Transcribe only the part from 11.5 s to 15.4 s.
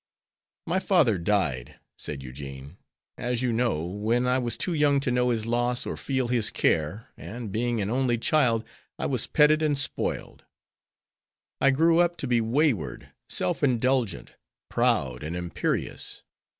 I grew up to be wayward, self indulgent, proud, and